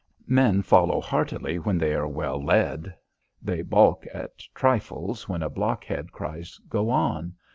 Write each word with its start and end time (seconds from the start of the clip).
Men 0.25 0.63
follow 0.63 0.99
heartily 0.99 1.59
when 1.59 1.77
they 1.77 1.93
are 1.93 2.07
well 2.07 2.43
led. 2.43 2.95
They 3.39 3.61
balk 3.61 4.07
at 4.11 4.39
trifles 4.55 5.29
when 5.29 5.43
a 5.43 5.47
blockhead 5.51 6.11
cries 6.11 6.57
go 6.69 6.89
on. 6.89 7.35